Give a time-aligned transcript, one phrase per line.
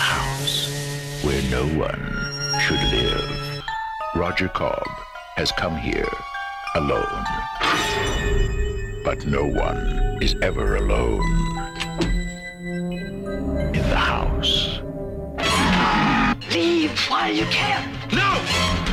[0.00, 0.68] house
[1.24, 2.02] where no one
[2.60, 3.62] should live.
[4.14, 4.86] Roger Cobb
[5.36, 6.12] has come here
[6.74, 7.24] alone.
[9.04, 11.22] But no one is ever alone
[13.74, 14.80] in the house.
[16.52, 18.89] Leave while you can.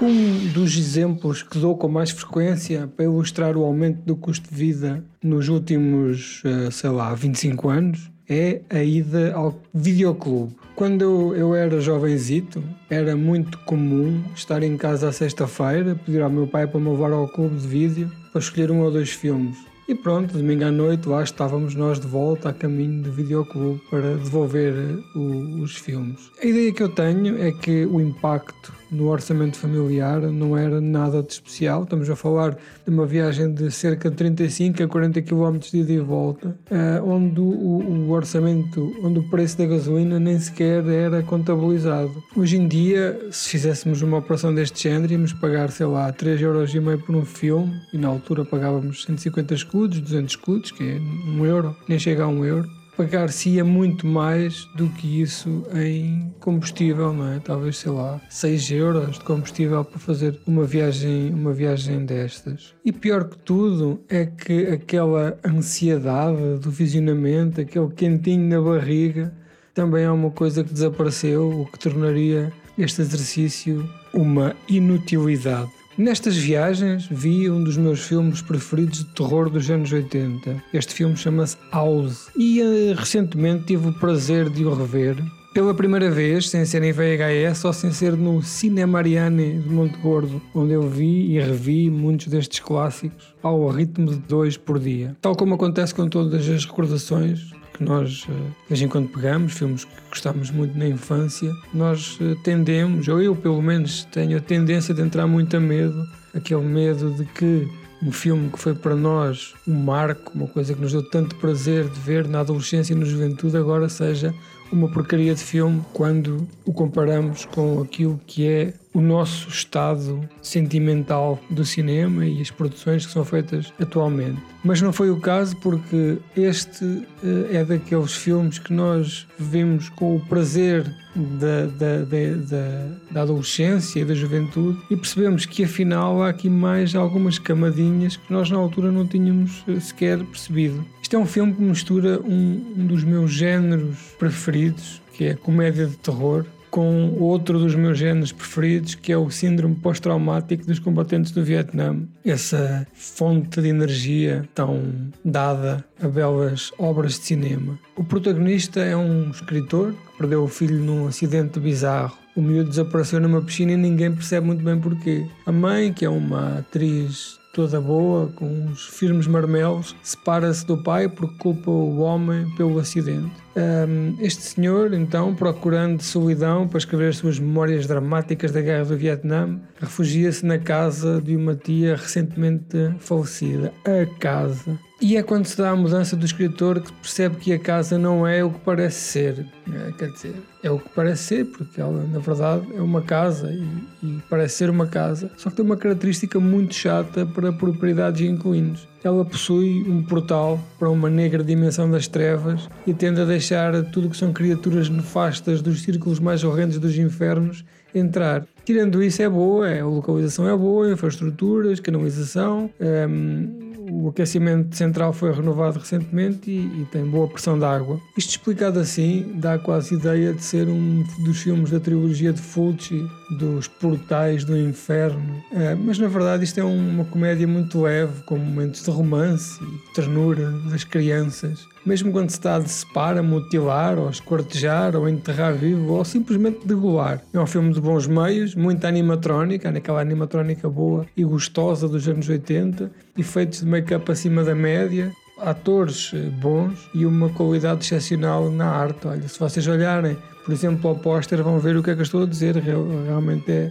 [0.00, 4.54] Um dos exemplos que dou com mais frequência para ilustrar o aumento do custo de
[4.54, 10.54] vida nos últimos, eh, sei lá, 25 anos é a ida ao videoclube.
[10.74, 16.46] Quando eu era jovenzito, era muito comum estar em casa à sexta-feira, pedir ao meu
[16.46, 19.56] pai para me levar ao clube de vídeo para escolher um ou dois filmes.
[19.88, 24.16] E pronto, domingo à noite lá estávamos nós de volta a caminho do videoclube para
[24.16, 26.28] devolver eh, o, os filmes.
[26.42, 31.22] A ideia que eu tenho é que o impacto no orçamento familiar não era nada
[31.22, 31.82] de especial.
[31.82, 35.92] Estamos a falar de uma viagem de cerca de 35 a 40 km de ida
[35.92, 42.12] e volta, eh, onde o, orçamento, onde o preço da gasolina nem sequer era contabilizado.
[42.36, 47.14] Hoje em dia, se fizéssemos uma operação deste género, íamos pagar, sei lá, 3,5€ por
[47.14, 50.98] um filme e na altura pagávamos 150 escudos, 200 escudos, que é
[51.30, 57.12] um euro, nem chega a um euro pagar-se-ia muito mais do que isso em combustível,
[57.12, 57.38] não é?
[57.38, 62.74] Talvez, sei lá, 6 euros de combustível para fazer uma viagem, uma viagem destas.
[62.84, 69.32] E pior que tudo é que aquela ansiedade do visionamento, aquele quentinho na barriga,
[69.74, 75.70] também é uma coisa que desapareceu, o que tornaria este exercício uma inutilidade.
[75.98, 80.62] Nestas viagens vi um dos meus filmes preferidos de terror dos anos 80.
[80.74, 85.16] Este filme chama-se House e uh, recentemente tive o prazer de o rever
[85.54, 89.96] pela primeira vez, sem ser em VHS ou sem ser no Cinema Ariane de Monte
[90.02, 95.16] Gordo, onde eu vi e revi muitos destes clássicos ao ritmo de dois por dia.
[95.22, 99.52] Tal como acontece com todas as recordações, que nós eh, de vez em quando pegamos,
[99.52, 104.40] filmes que gostamos muito na infância, nós eh, tendemos, ou eu pelo menos tenho a
[104.40, 107.68] tendência de entrar muito a medo, aquele medo de que
[108.02, 111.88] um filme que foi para nós um marco, uma coisa que nos deu tanto prazer
[111.88, 114.34] de ver na adolescência e na juventude, agora seja
[114.72, 121.38] uma porcaria de filme quando o comparamos com aquilo que é o nosso estado sentimental
[121.50, 124.40] do cinema e as produções que são feitas atualmente.
[124.64, 127.06] Mas não foi o caso porque este uh,
[127.52, 130.82] é daqueles filmes que nós vemos com o prazer
[131.14, 136.94] da, da, da, da, adolescência e da juventude e percebemos que afinal há aqui mais
[136.94, 140.82] algumas camadinhas que nós na altura não tínhamos uh, sequer percebido.
[141.02, 145.86] Isto é um filme que mistura um, um dos meus géneros preferidos, que é comédia
[145.86, 151.32] de terror, com outro dos meus géneros preferidos, que é o síndrome pós-traumático dos combatentes
[151.32, 152.02] do Vietnã.
[152.22, 154.92] Essa fonte de energia tão
[155.24, 157.78] dada a belas obras de cinema.
[157.96, 162.18] O protagonista é um escritor que perdeu o filho num acidente bizarro.
[162.36, 165.24] O miúdo desapareceu numa piscina e ninguém percebe muito bem porquê.
[165.46, 171.08] A mãe, que é uma atriz toda boa, com uns firmes marmelos, separa-se do pai
[171.08, 173.32] porque culpa o homem pelo acidente.
[173.56, 178.96] Um, este senhor, então, procurando solidão para escrever as suas memórias dramáticas da Guerra do
[178.98, 183.72] Vietnã, refugia-se na casa de uma tia recentemente falecida.
[183.86, 184.78] A casa.
[185.00, 188.26] E é quando se dá a mudança do escritor que percebe que a casa não
[188.26, 189.46] é o que parece ser.
[189.70, 193.50] É, quer dizer, é o que parece ser, porque ela, na verdade, é uma casa
[193.52, 193.66] e,
[194.02, 198.88] e parece ser uma casa, só que tem uma característica muito chata para propriedades inquilinos
[199.06, 204.10] ela possui um portal para uma negra dimensão das trevas e tende a deixar tudo
[204.10, 207.64] que são criaturas nefastas dos círculos mais horrendos dos infernos
[207.94, 208.44] entrar.
[208.64, 215.32] Tirando isso, é boa, a localização é boa, infraestruturas, canalização, um, o aquecimento central foi
[215.32, 218.00] renovado recentemente e, e, tem boa pressão de água.
[218.16, 223.06] Isto explicado assim dá quase ideia de ser um dos filmes da trilogia de Fulci,
[223.38, 225.42] dos portais do inferno.
[225.52, 229.94] Uh, mas na verdade isto é uma comédia muito leve, com momentos de romance e
[229.94, 231.66] ternura das crianças.
[231.86, 235.92] Mesmo quando se está a decepar, a mutilar, ou a esquartejar, ou a enterrar vivo,
[235.92, 237.22] ou simplesmente degolar.
[237.32, 242.28] É um filme de bons meios, muita animatrónica, naquela animatrónica boa e gostosa dos anos
[242.28, 248.66] 80, efeitos de make-up acima da média, atores eh, bons e uma qualidade excepcional na
[248.66, 249.06] arte.
[249.06, 252.04] Olha, se vocês olharem, por exemplo, ao póster, vão ver o que é que eu
[252.04, 253.70] estou a dizer, realmente é,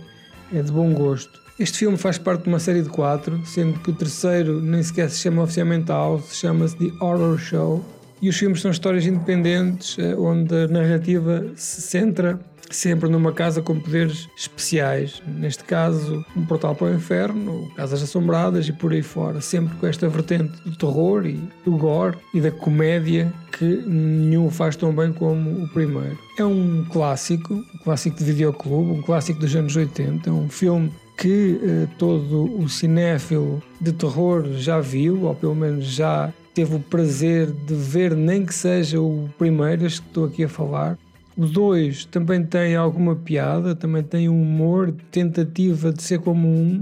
[0.54, 1.44] é de bom gosto.
[1.58, 5.10] Este filme faz parte de uma série de quatro, sendo que o terceiro nem sequer
[5.10, 7.84] se chama oficialmente House, chama-se The Horror Show.
[8.26, 12.40] E os filmes são histórias independentes, eh, onde a narrativa se centra
[12.72, 15.22] sempre numa casa com poderes especiais.
[15.28, 19.42] Neste caso, um portal para o inferno, casas assombradas e por aí fora.
[19.42, 24.76] Sempre com esta vertente do terror e do gore e da comédia que nenhum faz
[24.76, 26.18] tão bem como o primeiro.
[26.40, 30.28] É um clássico, um clássico de videoclube, um clássico dos anos 80.
[30.28, 35.86] É um filme que eh, todo o cinéfilo de terror já viu, ou pelo menos
[35.86, 40.46] já teve o prazer de ver, nem que seja o primeiro, este que estou aqui
[40.46, 40.98] a falar.
[41.38, 46.82] O 2 também tem alguma piada, também tem um humor, tentativa de ser como um,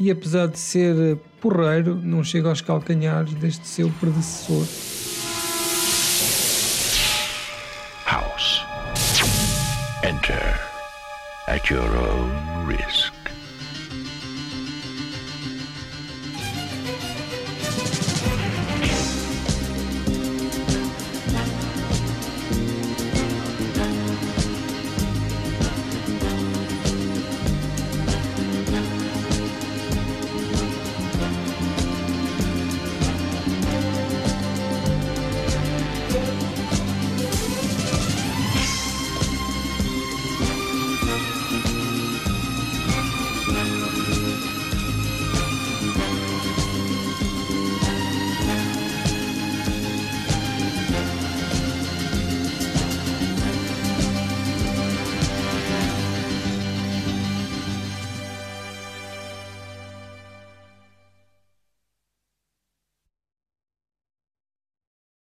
[0.00, 4.66] e apesar de ser porreiro, não chega aos calcanhares deste seu predecessor.
[8.06, 8.64] House.
[10.02, 10.58] Enter
[11.48, 13.21] at your own risk.